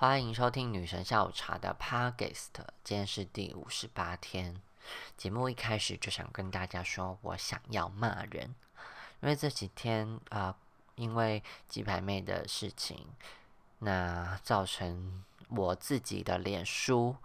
[0.00, 2.50] 欢迎收听女神下午茶的 Podcast，
[2.84, 4.62] 今天是第五十八天。
[5.16, 8.54] 节目一开始就想跟大家说，我想要骂人，
[9.20, 10.56] 因为这几天啊，
[10.94, 13.08] 因为鸡排妹的事情，
[13.80, 17.16] 那造成我自己的脸书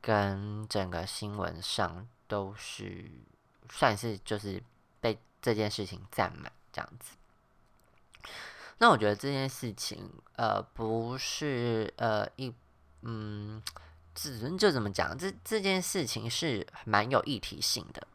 [0.00, 3.10] 跟整个新闻上都是
[3.68, 4.62] 算是就是
[5.00, 7.16] 被这件事情占满这样子。
[8.78, 12.54] 那我觉得这件事情，呃，不是呃一
[13.00, 13.62] 嗯，
[14.14, 18.06] 只能就怎么讲，这这件事情是蛮有议题性的，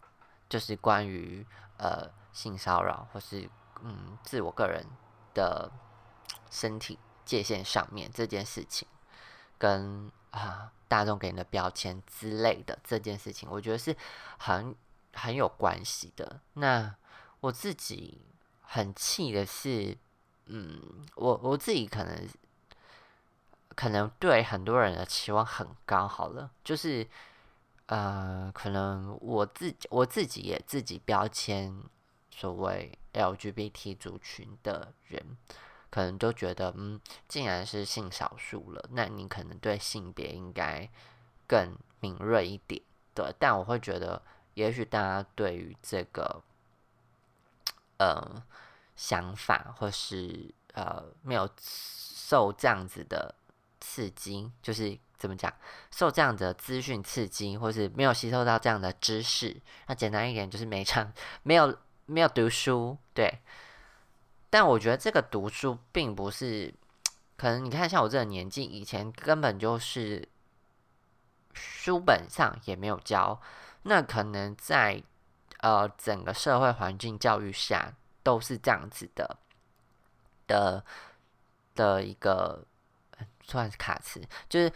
[0.47, 1.43] 就是关于
[1.77, 3.49] 呃性骚扰或是
[3.81, 4.85] 嗯自我个人
[5.33, 5.71] 的
[6.51, 8.87] 身体界限上面这件事情，
[9.57, 13.97] 跟啊大众给你的标签之类的这件事情，我觉得是
[14.37, 14.75] 很
[15.13, 16.39] 很有关系的。
[16.53, 16.95] 那
[17.39, 18.21] 我自己
[18.61, 19.97] 很气的是。
[20.53, 20.81] 嗯，
[21.15, 22.27] 我我自己可能
[23.73, 27.07] 可能对很多人的期望很高，好了，就是
[27.85, 31.73] 呃，可能我自己我自己也自己标签
[32.29, 35.37] 所谓 LGBT 族群的人，
[35.89, 36.99] 可能都觉得，嗯，
[37.29, 40.89] 既然是性少数了，那你可能对性别应该
[41.47, 42.81] 更敏锐一点，
[43.13, 43.33] 对。
[43.39, 44.21] 但我会觉得，
[44.55, 46.43] 也许大家对于这个，
[47.99, 48.43] 呃。
[49.01, 53.33] 想法，或是呃没有受这样子的
[53.79, 55.51] 刺激，就是怎么讲，
[55.89, 59.59] 受这样的资讯刺激，或是没有吸收到这样的知识。
[59.87, 63.39] 那简单一点，就是没唱，没有没有读书，对。
[64.51, 66.71] 但我觉得这个读书并不是，
[67.37, 70.29] 可能你看像我这个年纪，以前根本就是
[71.55, 73.41] 书本上也没有教，
[73.81, 75.01] 那可能在
[75.61, 77.95] 呃整个社会环境教育下。
[78.23, 79.37] 都是这样子的
[80.47, 80.83] 的
[81.75, 82.63] 的一个
[83.43, 84.71] 算是卡词，就是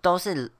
[0.00, 0.50] 都是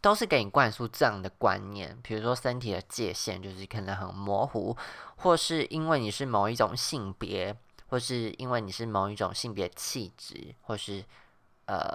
[0.00, 4.76] 都是给你灌输这样的观念，比如说身体的界限就是可能很模糊，
[5.16, 7.56] 或是因为你是某一种性别，
[7.88, 11.04] 或是因为你是某一种性别气质，或是
[11.66, 11.92] 呃，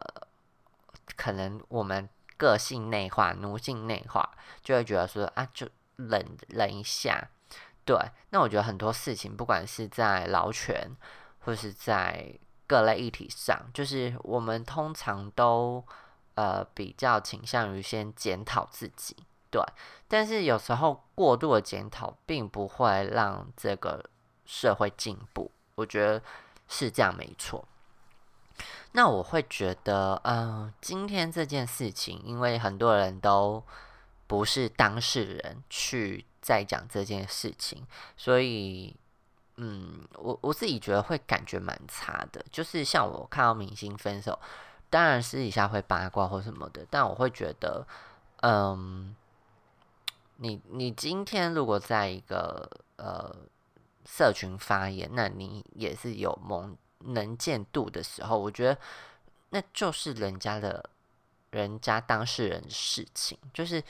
[1.16, 7.30] 可能我们个性内化、奴性内化，就会觉得说啊，就忍忍一下。
[7.90, 7.98] 对，
[8.30, 10.96] 那我觉得很多事情，不管是在劳权，
[11.40, 12.32] 或是在
[12.68, 15.84] 各类议题上，就是我们通常都
[16.36, 19.18] 呃比较倾向于先检讨自己，
[19.50, 19.60] 对。
[20.08, 24.08] 但是有时候过度的检讨，并不会让这个
[24.46, 26.22] 社会进步，我觉得
[26.68, 27.68] 是这样没错。
[28.92, 33.64] 那我会觉得，嗯，今天这件事情，因为很多人都
[34.28, 36.24] 不是当事人去。
[36.50, 37.86] 在讲这件事情，
[38.18, 38.96] 所以，
[39.58, 42.44] 嗯，我我自己觉得会感觉蛮差的。
[42.52, 44.40] 就是像我看到明星分手，
[44.90, 47.86] 当然私底下会八卦或什么的，但我会觉得，
[48.42, 49.16] 嗯，
[50.38, 53.32] 你你今天如果在一个呃
[54.04, 58.76] 社群发言，那你也是有蒙能见度的时候，我觉得
[59.52, 60.90] 那就是人家的
[61.52, 63.84] 人家当事人事情，就是。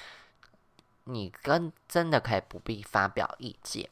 [1.12, 3.90] 你跟真的可以不必发表意见，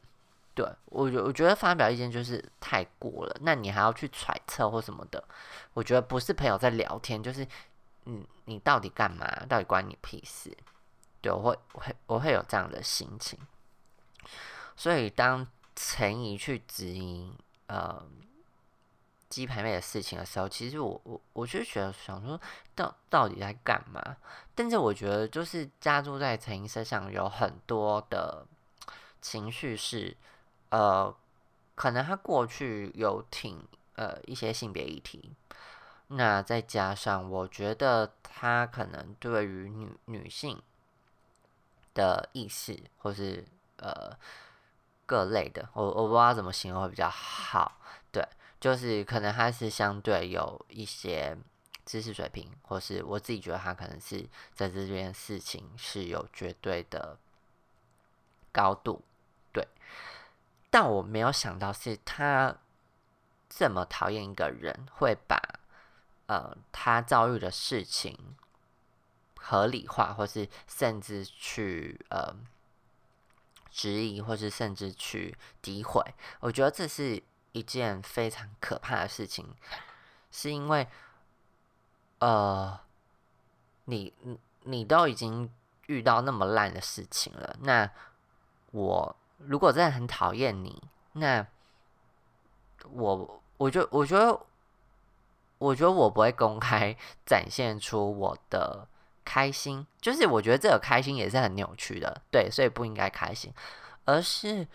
[0.54, 5.24] 对我觉我觉得发表意见就是太过了，那你还要去揣测或什么的，
[5.74, 7.48] 我觉得不是朋友在聊天，就是
[8.06, 9.26] 嗯，你到底干嘛？
[9.50, 10.56] 到底关你屁事？
[11.22, 13.40] 对我会会我会有这样的心情，
[14.76, 17.34] 所以当陈怡去质疑
[17.68, 18.02] 呃。
[19.30, 22.40] 鸡排妹的事情的时候，其实我我我就觉得想说，
[22.74, 24.18] 到到底在干嘛？
[24.56, 28.46] 但是我觉得，就是加注在陈英身上有很多的
[29.22, 30.16] 情绪是，
[30.70, 31.14] 呃，
[31.76, 35.34] 可能他过去有挺呃一些性别议题，
[36.08, 40.62] 那再加上我觉得他可能对于女女性
[41.94, 43.46] 的意识，或是
[43.78, 44.18] 呃
[45.06, 47.78] 各类的，我我不知道怎么形容会比较好，
[48.68, 51.38] 就是可能他是相对有一些
[51.86, 57.18] 知识水平，或是我自己觉得他可能是在这件事情是有绝对的
[58.52, 59.06] 高度，
[59.54, 59.66] 对。
[60.70, 62.58] 但我没有想到是他
[63.48, 65.42] 这么讨厌一个人，会把
[66.26, 68.36] 呃他遭遇的事情
[69.38, 72.36] 合理化，或是甚至去呃
[73.72, 76.04] 质疑，或是甚至去诋毁。
[76.42, 77.24] 我觉得这是。
[77.52, 79.48] 一件非常可怕的事情，
[80.32, 80.88] 是因为，
[82.20, 82.80] 呃，
[83.86, 84.14] 你
[84.64, 85.52] 你都已经
[85.88, 87.90] 遇到那么烂的事情了，那
[88.72, 90.84] 我如果真的很讨厌你，
[91.14, 91.46] 那
[92.92, 94.40] 我我就我觉得
[95.58, 96.96] 我觉得我不会公开
[97.26, 98.88] 展现出我的
[99.26, 103.54] 开心，就是我觉得这个开心也是很扭曲的，对，所以不应该开心，
[104.06, 104.68] 而是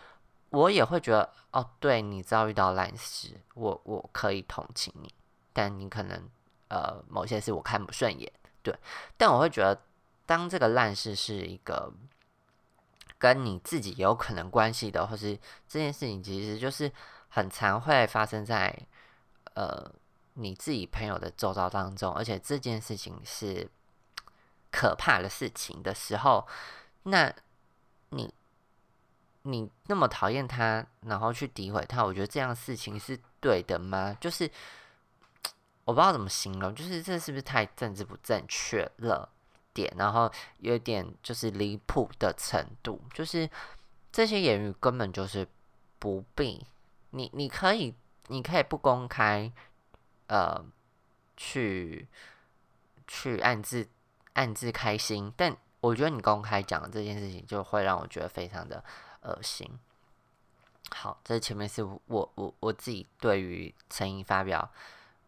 [0.53, 5.13] 我也会觉得，哦，对你遭遇到烂事，我我可以同情你，
[5.51, 6.29] 但你可能
[6.69, 8.73] 呃某些事我看不顺眼，对，
[9.17, 9.81] 但我会觉得，
[10.25, 11.91] 当这个烂事是一个
[13.17, 15.35] 跟你自己有可能关系的，或是
[15.67, 16.91] 这件事情其实就是
[17.29, 18.77] 很常会发生在
[19.55, 19.91] 呃。
[20.35, 23.69] 你自己朋友的周遭当中，而且这件事情是
[24.71, 26.47] 可怕的事情的时候，
[27.03, 27.31] 那
[28.09, 28.33] 你
[29.43, 34.17] 你那么讨厌他，然后去诋毁他，我觉得这样事情是对的吗？
[34.19, 34.49] 就是
[35.85, 39.29] 我不知道怎么形容，就是这是不是太政治不正确了
[39.73, 39.93] 点？
[39.97, 43.49] 然后有点就是离谱的程度，就是
[44.11, 45.47] 这些言语根本就是
[45.99, 46.65] 不必
[47.11, 47.93] 你，你可以，
[48.27, 49.51] 你可以不公开。
[50.27, 50.65] 呃，
[51.35, 52.07] 去
[53.05, 53.87] 去暗自
[54.33, 58.83] 暗自开心，但我觉得你公开讲这件事情，就会让我觉得非常的
[59.23, 59.69] 恶心。
[60.91, 64.69] 好，这前面是我我我自己对于陈怡发表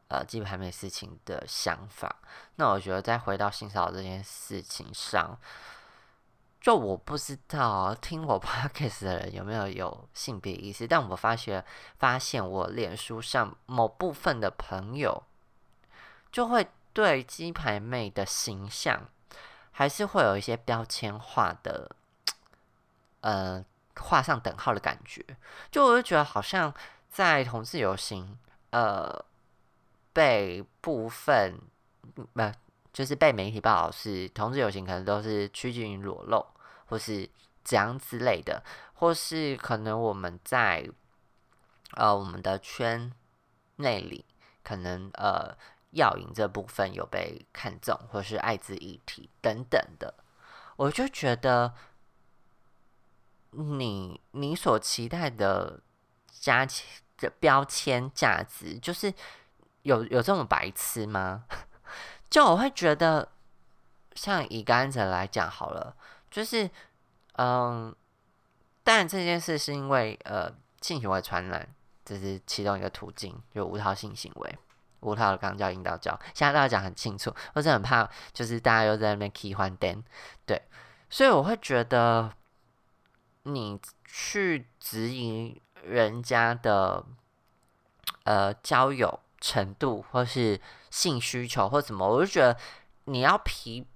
[0.07, 2.15] 呃基本还没事情的想法。
[2.55, 5.37] 那我觉得再回到性骚扰这件事情上。
[6.61, 11.63] 就我不知道听我 podcast 的人有没有有性别意识，但我发现
[11.99, 15.21] 发现我脸书上某部分的朋友
[16.31, 19.07] 就会对鸡排妹的形象
[19.71, 21.95] 还是会有一些标签化的，
[23.21, 23.63] 呃，
[23.99, 25.23] 画上等号的感觉。
[25.71, 26.73] 就我就觉得好像
[27.09, 28.37] 在同志游行，
[28.71, 29.23] 呃，
[30.13, 31.59] 被部分
[32.13, 32.27] 不
[32.91, 36.45] 就是被媒体报道是同志游行，可能都是趋近于裸露。
[36.87, 37.27] 或是
[37.63, 38.63] 怎样之类的，
[38.93, 40.87] 或是可能我们在
[41.93, 43.11] 呃我们的圈
[43.77, 44.23] 内里，
[44.63, 45.57] 可能呃
[45.89, 50.13] 药引这部分有被看中，或是艾滋议题等等的，
[50.75, 51.73] 我就觉得
[53.57, 55.79] 你你所期待的
[56.29, 56.67] 加
[57.17, 59.13] 的标签价值，就是
[59.83, 61.45] 有有这么白痴吗？
[62.29, 63.29] 就我会觉得，
[64.13, 65.95] 像乙肝者来讲好了。
[66.29, 66.69] 就是，
[67.37, 67.95] 嗯，
[68.83, 71.65] 当然这件事是因为呃性行为传染，
[72.03, 74.57] 这是其中一个途径，就无套性行为，
[74.99, 80.03] 无套的肛交、阴道交，现在大家讲很清楚，我是很怕，就是大家又在那边替换单，
[80.45, 80.61] 对，
[81.09, 82.29] 所以我会觉得
[83.45, 87.03] 你去质疑人家的
[88.25, 90.61] 呃交友程度，或是
[90.91, 92.55] 性需求或什么，我就觉得
[93.05, 93.87] 你要批，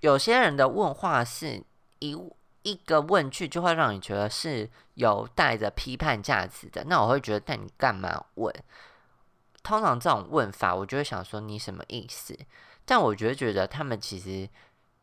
[0.00, 1.64] 有些人的问话是。
[2.00, 2.14] 一
[2.64, 8.54] 一个问句就会让你觉得是有带着批判价值的，那我会觉得，那你干嘛问？
[9.62, 12.38] 通常这种问法，我就会想说你什么意思？
[12.84, 14.46] 但我觉得，觉得他们其实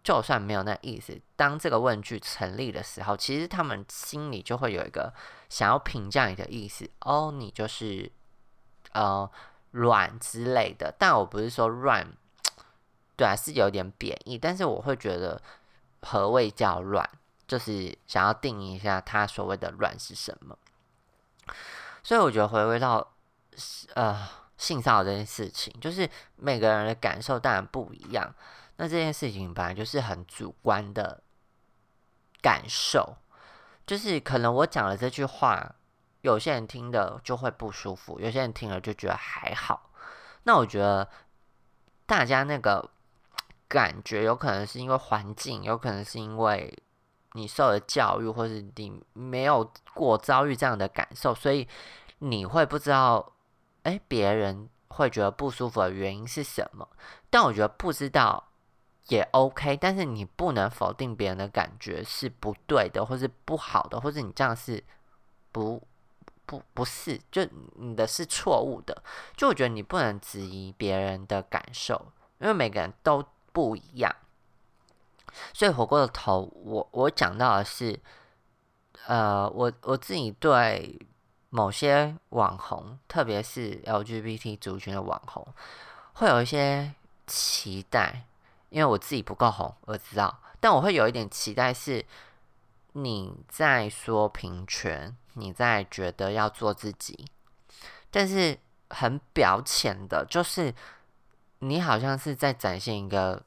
[0.04, 5.14] 就算没有那意思，当这个问句成立的时候，其实他们心里就会有一个
[5.50, 6.90] 想要评价你的意思。
[7.02, 8.12] 哦，你就是
[8.94, 9.30] 呃
[9.72, 10.94] 软之类的。
[10.98, 12.08] 但我不是说软，
[13.16, 15.42] 对啊，是有点贬义，但是我会觉得。
[16.04, 17.08] 何谓叫乱？
[17.46, 20.58] 就是想要定义一下他所谓的乱是什么。
[22.02, 23.08] 所以我觉得回归到
[23.94, 24.28] 呃
[24.58, 28.34] 性骚扰这件事情，就是每个人的感受当然不一样。
[28.82, 31.22] 那这件事情本来就是很主观的
[32.42, 33.16] 感受，
[33.86, 35.76] 就是可能我讲了这句话，
[36.22, 39.92] 有些人听的就会不舒服，有些人听了就觉得还好。
[40.46, 41.08] 那我觉得
[42.06, 42.90] 大家那个。
[43.68, 46.78] 感觉有可能是因为环境，有可能是因为
[47.36, 51.66] 你受的教育，或是你没有过遭遇这样的感受，所以
[52.18, 53.32] 你会不知道，
[53.84, 56.86] 哎，别人会觉得不舒服的原因是什么。
[57.30, 58.51] 但我觉得不知道
[59.08, 64.84] 也 OK，但是你不能否定别人的感觉是不对的，或是不好的，或者你这样是
[65.52, 65.82] 不
[66.46, 69.04] 不不是，就你的是错误的。
[69.36, 73.26] 就我觉得你不能质疑别人的感受，因为每个人都。
[73.54, 74.16] 不一样，
[75.54, 78.00] 所以火锅的头，我我讲到的是，
[79.08, 80.98] 呃，我我自己对
[81.50, 85.46] 某些网红，特别是 LGBT 族群的网红，
[86.14, 86.94] 会有一些
[87.28, 88.24] 期待，
[88.72, 92.04] 因为我自己不够红，我知道，但我会有一点期待，是
[92.94, 97.28] 你在说平权，你在觉得要做自己，
[98.10, 98.58] 但是
[98.90, 100.74] 很表浅的，就是。
[101.64, 103.44] 你好像是在展现一个，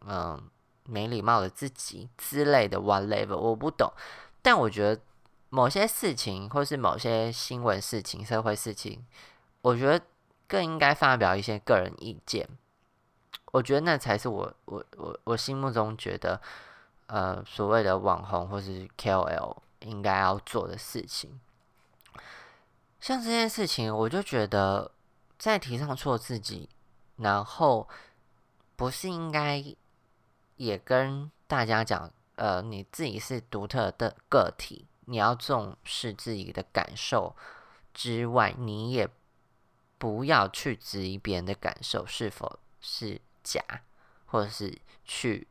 [0.00, 0.50] 嗯，
[0.82, 3.88] 没礼貌的自己之类的 whatever，我不懂。
[4.42, 5.00] 但我觉得
[5.48, 9.06] 某些事情，或是某些新闻事情、社会事情，
[9.62, 10.04] 我觉得
[10.48, 12.48] 更应该发表一些个人意见。
[13.52, 16.40] 我觉得那才是我我我我心目中觉得，
[17.06, 21.40] 呃，所谓的网红或是 KOL 应该要做的事情。
[23.00, 24.92] 像这件事情，我就觉得
[25.38, 26.68] 在提倡做自己，
[27.16, 27.88] 然后
[28.76, 29.64] 不是应该
[30.56, 37.34] 也跟大家讲，呃，你自己是独特的个体，你要重视自己的感受
[37.92, 39.08] 之外，你也
[39.98, 43.20] 不要去质疑别人的感受是否是。
[43.42, 43.62] 假，
[44.26, 45.46] 或者是去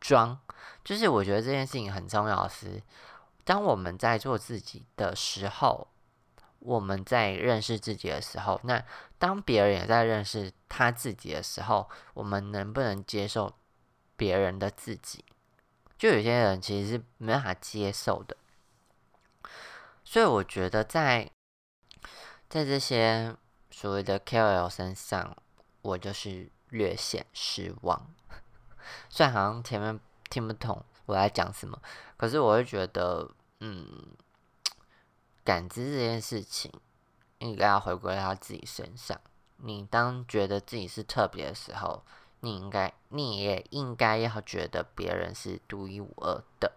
[0.00, 0.38] 装，
[0.84, 2.82] 就是我觉得这件事情很重要的是，
[3.44, 5.88] 当我们在做自己的时候，
[6.58, 8.84] 我们在认识自己的时候，那
[9.18, 13.54] 当别人也在认识他自己的时候，我们能不能接受
[14.16, 15.24] 别人的自己？
[15.98, 18.36] 就有些人其实是没办法接受的，
[20.04, 21.30] 所以我觉得在
[22.48, 23.36] 在这些
[23.70, 25.36] 所谓的 KOL 身上，
[25.82, 26.50] 我就是。
[26.72, 28.10] 略显失望，
[29.10, 30.00] 虽然好像前面
[30.30, 31.78] 听不懂我在讲什么，
[32.16, 33.86] 可是我会觉得，嗯，
[35.44, 36.72] 感知这件事情
[37.38, 39.20] 应该要回归到自己身上。
[39.58, 42.02] 你当觉得自己是特别的时候，
[42.40, 46.72] 你应该，你也应该要觉得别人是独一无二的，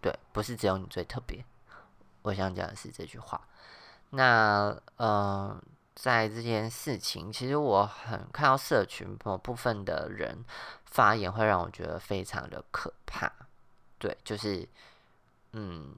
[0.00, 1.44] 对，不是只有你最特别。
[2.22, 3.40] 我想讲的是这句话。
[4.10, 5.62] 那，嗯。
[5.94, 10.44] 在这件事情，其实我很看到社群某部分的人
[10.86, 13.30] 发言，会让我觉得非常的可怕。
[13.98, 14.68] 对，就是，
[15.52, 15.94] 嗯，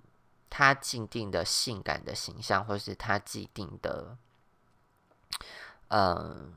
[0.51, 4.17] 他既定的性感的形象，或是他既定的，
[5.89, 6.53] 嗯，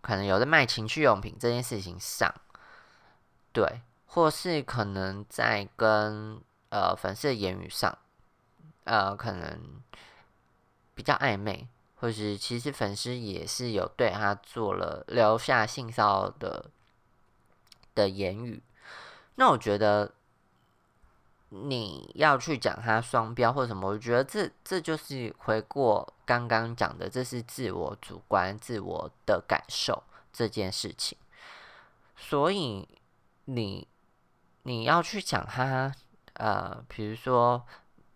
[0.00, 2.34] 可能有的卖情趣用品这件事情上，
[3.52, 7.96] 对，或是可能在跟呃粉丝的言语上，
[8.84, 9.80] 呃，可能
[10.94, 11.68] 比较暧昧。
[12.02, 16.68] 或是其实粉丝也是有对他做了留下性骚扰的
[17.94, 18.60] 的言语，
[19.36, 20.12] 那我觉得
[21.50, 31.16] 你要去讲他双标或什么，我觉得这这就是回过刚刚讲的，这是自我主观、自我的感受这件事情。
[32.16, 32.88] 所以
[33.44, 33.86] 你
[34.64, 35.94] 你要去讲他，
[36.32, 37.64] 呃，比如说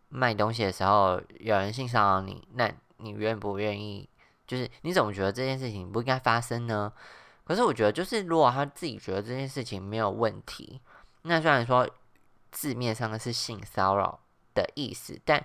[0.09, 2.69] 卖东西的时候有人性骚扰你，那。
[2.99, 4.09] 你愿不愿意？
[4.47, 6.93] 就是你怎么觉得这件事情不应该发生呢？
[7.45, 10.81] 可是我觉得，就是如果他自己觉得这件事情没有问题，
[11.23, 11.89] 那虽然说
[12.53, 14.21] 字面上的是性骚扰
[14.55, 15.45] 的意思，但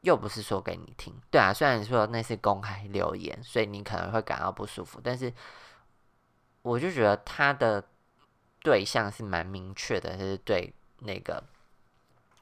[0.00, 1.14] 又不是说给你听。
[1.30, 5.32] 对啊，虽然说那是公开留言，所以你可能会感到不舒服，但是
[6.62, 7.84] 我就觉得他的
[8.60, 11.42] 对象是蛮明确的，是对那个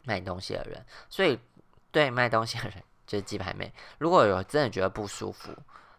[0.05, 1.39] 卖东西的人，所以
[1.91, 2.83] 对卖东西的人。
[3.11, 5.53] 就是鸡排妹，如果有真的觉得不舒服，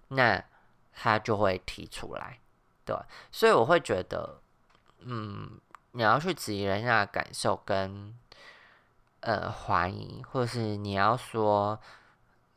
[0.07, 0.41] 那
[0.93, 2.39] 他就会提出来，
[2.85, 2.95] 对，
[3.33, 4.39] 所以我会觉得，
[4.99, 5.59] 嗯，
[5.91, 8.17] 你要去质疑人家的感受跟
[9.19, 11.77] 呃怀疑，或者是你要说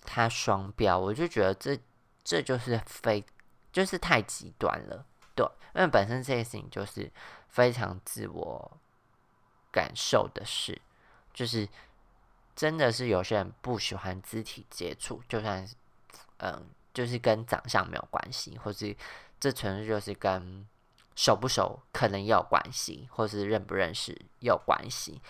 [0.02, 1.76] 他双标，我就觉得这
[2.23, 3.25] 这就是非
[3.73, 5.44] 就是太极端了，对，
[5.75, 7.11] 因为本身这件事情就是
[7.49, 8.78] 非常自我
[9.73, 10.80] 感受的事，
[11.32, 11.68] 就是。
[12.54, 15.66] 真的是有些人不喜欢肢体接触，就算
[16.38, 18.96] 嗯，就是跟长相没有关系，或是
[19.40, 20.66] 这纯粹就是跟
[21.16, 25.20] 熟不熟可能也有关系，或是认不认识有关系，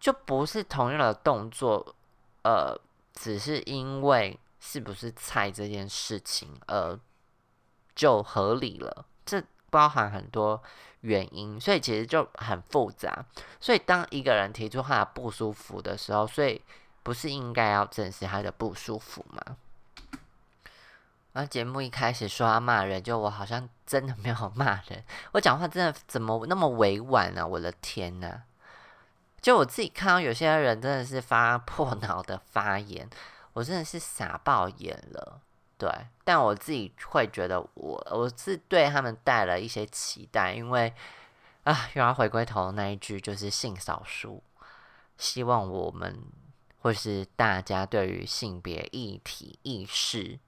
[0.00, 1.94] 就不是同样的动作，
[2.42, 2.78] 呃，
[3.14, 6.98] 只是因为是不是菜这件事情，呃，
[7.94, 10.62] 就合理了，这包含很多。
[11.02, 13.24] 原因，所以其实就很复杂。
[13.60, 16.60] 所以当一个人提出他的不舒服的时候，所以
[17.04, 19.56] 不是应该要正视他的不舒服吗？
[21.34, 27.46] 然后节目一开始说要骂人，就我好像真的没有骂人，我讲话真的怎么那么委婉呢？
[27.46, 28.42] 我的天呐！
[29.40, 33.08] 就我自己看到有些人真的是发破脑的发言，
[33.52, 35.40] 我真的是傻爆眼了。
[35.78, 35.88] 对，
[36.24, 40.92] 但我自己会觉得，我我是对他们带了一些期待，因为
[41.62, 44.42] 啊，又要回归头那一句，就是性少数，
[45.16, 46.20] 希望我们
[46.82, 50.40] 或是大家对于性别议题意识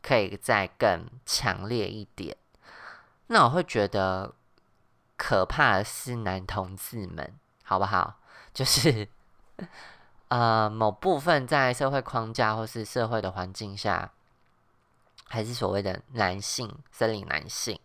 [0.00, 2.34] 可以再更强烈一点。
[3.26, 4.34] 那我会觉得
[5.18, 8.20] 可怕的是男同志们，好不好？
[8.54, 9.06] 就是
[10.28, 14.10] 呃，某部分在社会框架或是社会的环境下。
[15.28, 17.78] 还是所谓的男性森林男性，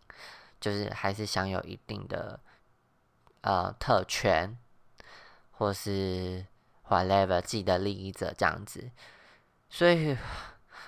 [0.59, 2.39] 就是还是享有一定的
[3.41, 4.57] 呃特权，
[5.51, 6.45] 或是
[6.88, 8.89] whatever 自己的利益者这样子，
[9.69, 10.17] 所以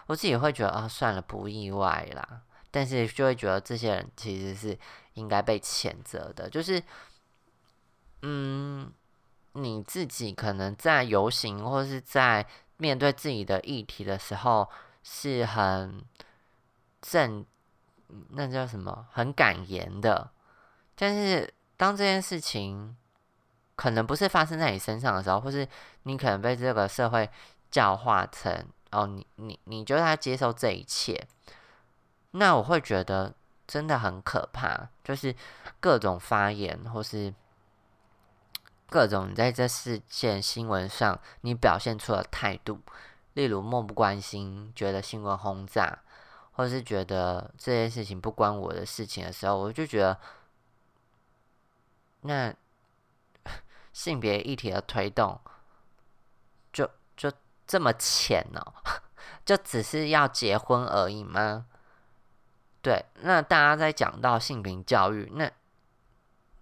[0.07, 2.41] 我自己会觉得啊，算了，不意外啦。
[2.71, 4.77] 但是就会觉得这些人其实是
[5.13, 6.83] 应该被谴责的，就是，
[8.21, 8.91] 嗯，
[9.53, 12.45] 你自己可能在游行或是在
[12.75, 14.69] 面对自己的议题的时候
[15.03, 16.03] 是很
[17.07, 17.45] 正，
[18.29, 19.05] 那叫什么？
[19.11, 20.31] 很敢言的。
[20.95, 22.95] 但是当这件事情
[23.75, 25.67] 可能不是发生在你身上的时候，或是
[26.03, 27.29] 你可能被这个社会
[27.69, 31.27] 教化成哦，你你你就在接受这一切。
[32.31, 33.35] 那我会觉得
[33.67, 35.35] 真的很可怕，就是
[35.79, 37.33] 各种发言或是
[38.89, 42.79] 各种在这事件新闻上你表现出的态度，
[43.33, 45.99] 例如漠不关心，觉得新闻轰炸，
[46.55, 50.19] 或是觉得这件事情不关我的事情的时候，我就觉得，
[52.21, 52.55] 那
[53.91, 55.39] 性别议题的推动
[56.71, 57.31] 就就
[57.67, 58.73] 这么浅哦，
[59.45, 61.65] 就只是要结婚而已吗？
[62.81, 65.51] 对，那大家在讲到性平教育，那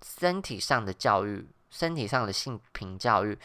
[0.04, 3.38] 身体上的教育，身体上的性平教育，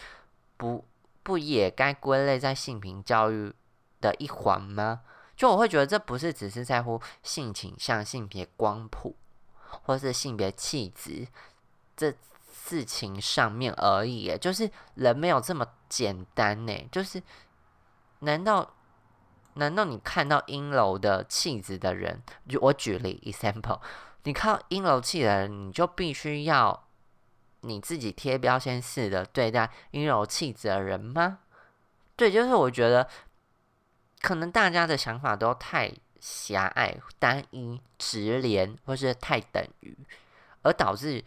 [0.56, 0.86] 不
[1.22, 3.52] 不也该归类在性平教育
[4.00, 5.02] 的一环吗？
[5.38, 9.16] 就我会觉得这不是只是在乎性倾向、性别光谱，
[9.84, 11.28] 或是性别气质
[11.96, 12.12] 这
[12.52, 16.88] 事情上面而已，就是人没有这么简单呢。
[16.90, 17.22] 就是
[18.18, 18.74] 难道？
[19.54, 23.80] 难道你看到阴柔的气质的人，就我举例 example，
[24.22, 26.86] 你看到阴柔气的人，你就必须要
[27.62, 31.40] 你自己贴标签式的对待阴柔气质的人吗？
[32.14, 33.08] 对，就是我觉得
[34.20, 39.96] 可能大家的想法都太狭隘、单一、直连，或是太等于，
[40.62, 41.24] 而导致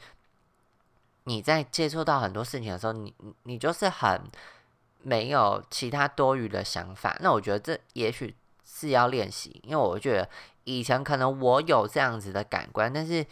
[1.23, 4.21] 你在接触到很多事情的时候，你你就是很。
[5.03, 10.29] 没有其他多余的想法，那我觉得这也许是要练习，因为我觉得
[10.63, 13.25] 以前可能我有这样子的感官，但是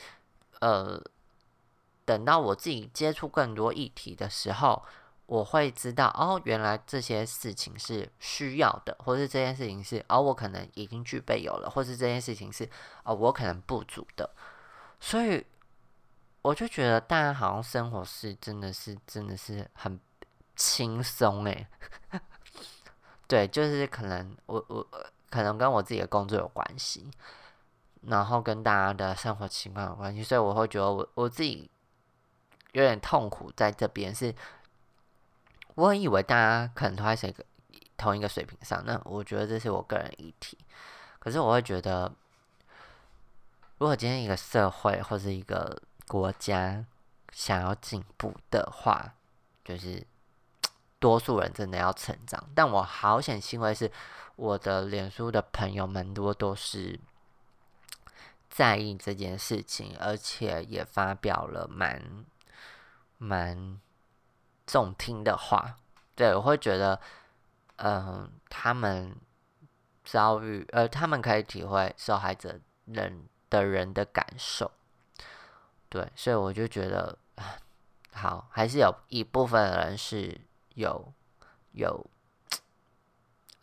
[0.62, 1.00] 呃，
[2.06, 4.84] 等到我自己接触更多议题的时候，
[5.30, 12.68] 我会知道哦，原来这些事情是需要的，或是这件事情是哦，我可能已经具备有了，或是这件事情是
[13.04, 14.30] 哦，我可能不足的，
[15.00, 15.46] 所以
[16.42, 20.00] 我就觉得大家好像生活是真的是真的是很。
[20.62, 21.66] 轻松诶，
[23.30, 24.86] 对，就是可能我我
[25.30, 27.10] 可能跟我自己的工作有关系，
[28.02, 31.72] 然后跟大家的生活情况有关系，所以我会觉得我我自己
[32.74, 34.14] 有点痛苦在这边。
[34.14, 34.36] 是，
[35.80, 37.46] 我以为大家可能都在一个
[37.96, 40.58] 同一个水平上，那我觉得这是我个人议题。
[41.20, 42.12] 可是我会觉得，
[43.78, 46.86] 如果今天一个社会或是一个国家
[47.32, 49.14] 想要进步的话，
[49.64, 50.06] 就是。
[51.00, 53.90] 多数人真的要成长，但我好险欣慰是，
[54.36, 57.00] 我的脸书的朋友们多都是
[58.50, 62.26] 在意这件事情，而且也发表了蛮
[63.18, 63.80] 蛮
[64.70, 65.76] 中听的话。
[66.16, 67.02] 对我会觉得，
[67.78, 69.16] 嗯，他们
[70.04, 74.72] 遭遇，呃，他们可以体会受害者人的人的感受。
[75.90, 77.18] 对，所以我就觉得，
[78.14, 80.40] 好，还是有一部分人是。
[80.76, 81.14] 有
[81.74, 82.10] 有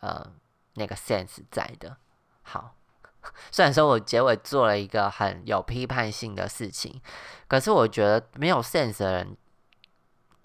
[0.01, 0.33] 呃
[0.75, 1.97] 那个 sense 在的，
[2.43, 2.75] 好。
[3.51, 7.01] 虽然说我结尾做了一个很有批判性的事情，
[7.47, 9.35] 可是我觉得没有 sense 的人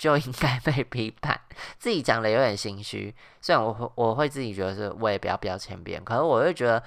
[0.03, 1.41] 就应该被批判。
[1.79, 6.83] 自己讲的有点心虚，虽然我会我会自己觉得是我也不要标签别人，可是我会觉得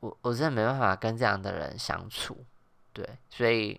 [0.00, 2.46] 我我真的没办法跟这样的人相处。
[2.94, 3.78] 对，所以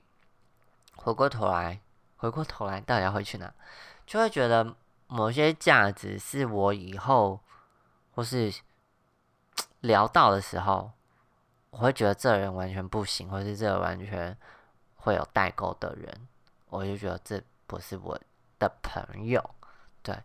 [0.95, 1.79] 回过头来。
[2.19, 3.53] 回过头来，到底要回去哪？
[4.07, 4.75] 就会觉得
[5.05, 7.39] 某些价值是我以后
[8.11, 8.51] 或是
[9.81, 10.91] 聊到的时候，
[11.69, 14.35] 我会觉得这人完全不行，或是这完全
[14.95, 16.27] 会有代沟的人，
[16.69, 18.19] 我就觉得这不是我
[18.59, 19.43] 的朋友。
[20.01, 20.15] 对，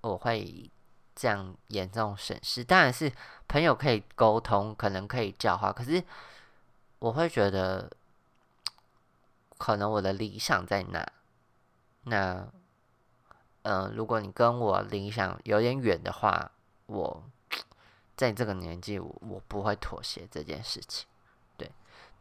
[0.00, 0.70] 我会
[1.14, 2.62] 这样严重审视。
[2.62, 3.12] 当然是
[3.48, 6.02] 朋友可以沟通，可能可以教化，可是
[6.98, 7.90] 我会觉得，
[9.58, 11.12] 可能我的理想在哪？
[12.04, 12.46] 那，
[13.62, 16.50] 嗯，如果你跟我理想有点远的话，
[16.86, 17.24] 我
[18.16, 21.06] 在这个年纪，我不会妥协这件事情。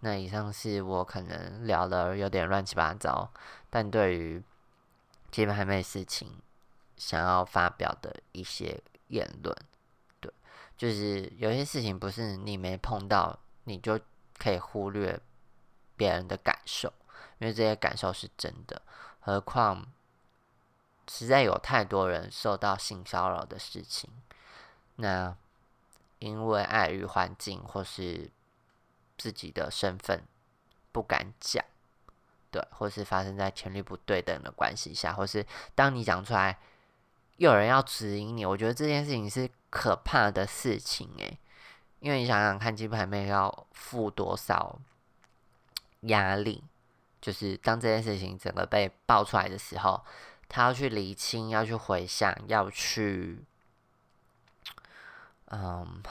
[0.03, 3.31] 那以上是我可能聊的有点乱七八糟，
[3.69, 4.43] 但对于
[5.31, 6.41] 基本还没事情
[6.97, 9.55] 想要发表的一些言论，
[10.19, 10.29] 对，
[10.75, 13.97] 就是有些事情不是你没碰到，你就
[14.37, 15.17] 可以忽略
[15.95, 16.91] 别人的感受，
[17.39, 18.81] 因为这些感受是真的。
[19.21, 19.87] 何况，
[21.07, 24.09] 实在有太多人受到性骚扰的事情，
[24.97, 25.33] 那
[26.19, 28.29] 因为碍于环境或是
[29.23, 30.21] 自己的身份
[30.91, 31.63] 不敢讲，
[32.51, 36.59] 对，或是发生在权力不对等的关系下，或是当你讲出来，
[37.37, 41.39] 又有人要指引你，我觉得这件事情是可怕的事情诶，
[42.01, 44.77] 因为你想想看，金牌妹要付多少
[46.01, 46.65] 压力，
[47.21, 50.03] 就是当这件事情整个被爆出来的时候，
[50.49, 53.45] 他要去理清，要去回想，要去。
[55.47, 56.01] 嗯，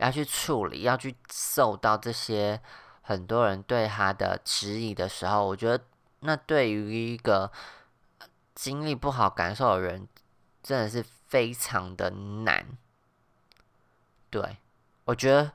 [0.00, 2.60] 要去处理，要去受到这些
[3.02, 5.84] 很多人对他的质疑的时候，我觉得
[6.20, 7.52] 那对于一个
[8.54, 10.08] 经历不好感受的人，
[10.62, 12.08] 真的是非常的
[12.44, 12.66] 难。
[14.30, 14.56] 对
[15.04, 15.52] 我觉得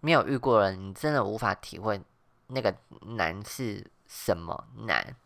[0.00, 2.00] 没有遇过人，你真的无法体会
[2.46, 2.72] 那个
[3.16, 5.16] 难是什么难，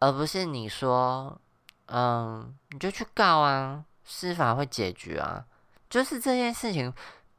[0.00, 1.40] 而不是你说，
[1.86, 5.46] 嗯，你就去告啊，司法会解决啊。
[5.88, 6.92] 就是这件事情，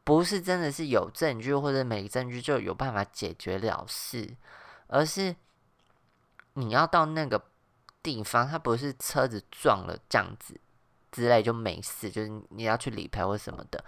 [0.03, 4.35] 不是真的是有证据或者没证据就有办法解决了事，
[4.87, 5.33] 而是
[6.55, 7.41] 你要到那个
[8.01, 10.59] 地方，它不是车子撞了这样子
[11.09, 13.81] 之类就没事，就是你要去理赔或什么的。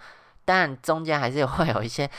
[0.46, 2.10] 但中间还是 会有一些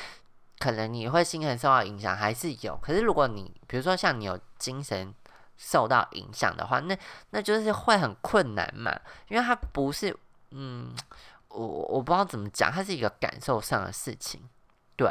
[0.60, 2.78] 可能你会心神受到影响，还是有。
[2.78, 5.12] 可是如果你比如说像你有精神
[5.58, 6.96] 受到影响的话，那
[7.32, 8.96] 那就是会很困难嘛，
[9.30, 10.16] 因为它不是
[10.52, 10.96] 嗯。
[11.66, 14.48] 我我不知道怎么讲，它是一个感受上的事情，
[14.96, 15.10] 对，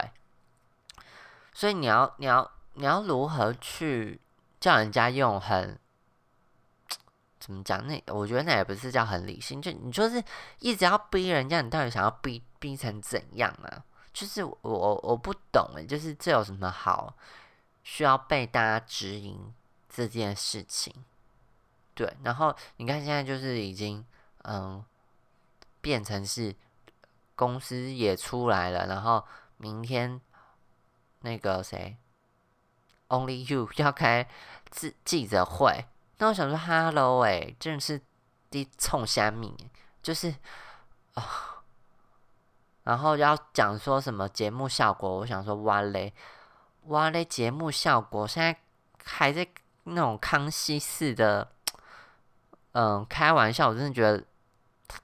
[1.52, 4.20] 所以你要你要你要如何去
[4.60, 5.76] 叫人家用很
[7.40, 7.84] 怎么讲？
[7.86, 10.22] 那我觉得那也不是叫很理性，就你就是
[10.60, 13.82] 一直要逼人家，你到底想要逼逼成怎样啊？
[14.12, 17.12] 就是我我不懂诶，就是这有什么好
[17.82, 19.52] 需要被大家指引
[19.88, 20.94] 这件事情？
[21.94, 24.04] 对，然后你看现在就是已经
[24.44, 24.84] 嗯。
[25.86, 26.52] 变成是
[27.36, 29.24] 公司也出来了，然后
[29.56, 30.20] 明天
[31.20, 31.96] 那个谁
[33.06, 34.28] ，Only You 要开
[34.68, 35.86] 记记者会，
[36.18, 38.02] 那我想说，Hello，哎，真的是
[38.50, 39.70] 第冲虾米，
[40.02, 40.34] 就是
[41.14, 41.62] 啊，
[42.82, 46.12] 然后要讲说什么节目效果，我想说，哇嘞，
[46.86, 48.58] 哇嘞，节目效果现在
[49.04, 49.46] 还在
[49.84, 51.52] 那种康熙式的，
[52.72, 54.24] 嗯，开玩笑，我真的觉得。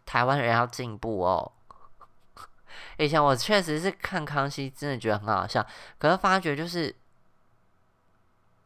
[0.05, 1.53] 台湾人要进步哦！
[2.99, 5.65] 以前我确实是看康熙，真的觉得很好笑。
[5.99, 6.95] 可是发觉就是，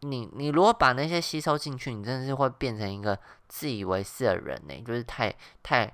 [0.01, 4.75] 你你如果把那些吸收进去，你真的是会变成一个自以为是的人呢。
[4.85, 5.93] 就是太太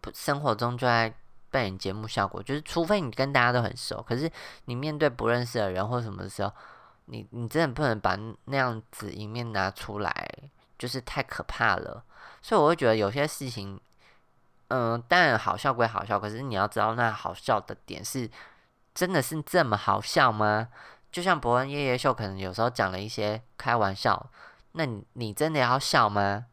[0.00, 1.14] 不，生活中就在
[1.50, 2.42] 扮演节目效果。
[2.42, 4.30] 就是除非你跟大家都很熟，可是
[4.64, 6.52] 你面对不认识的人或什么的时候，
[7.06, 10.30] 你你真的不能把那样子一面拿出来，
[10.80, 12.02] 就是太可怕了。
[12.40, 13.78] 所以我会觉得有些事情，
[14.68, 18.30] 嗯，当然好笑归好笑，可是你要知道那好笑的点是
[18.94, 20.68] 真的是这么好笑吗？
[21.12, 24.30] 就像伯恩夜夜秀，可能有时候讲了一些开玩笑，
[24.72, 26.46] 那你你真的要笑吗？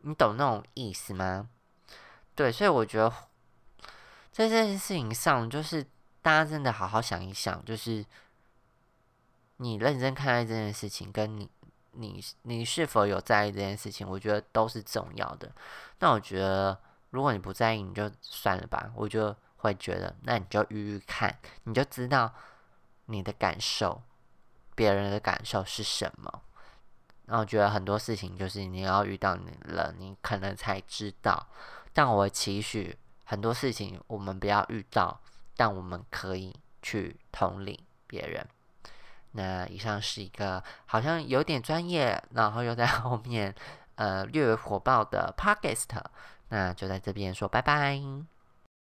[0.00, 1.48] 你懂那种意思吗？
[2.34, 3.08] 对，所以我觉得
[4.32, 5.86] 在这件事情上，就是
[6.22, 8.04] 大家真的好好想一想，就是
[9.58, 11.48] 你认真看待这件事情，跟你。
[11.92, 14.08] 你你是否有在意这件事情？
[14.08, 15.50] 我觉得都是重要的。
[15.98, 16.78] 那我觉得，
[17.10, 18.90] 如果你不在意，你就算了吧。
[18.94, 22.32] 我就会觉得，那你就遇遇看，你就知道
[23.06, 24.02] 你的感受，
[24.74, 26.42] 别人的感受是什么。
[27.26, 31.48] 那我觉得很多事情就是你要遇到你了，你可能才知道。
[31.92, 35.20] 但我期许很多事情我们不要遇到，
[35.56, 38.46] 但我们可以去同理别人。
[39.32, 43.54] 那以上是一个好像有点专业，然后又在 后面
[43.94, 45.86] 呃略微火爆的 podcast，
[46.48, 48.00] 那就在这边说拜拜。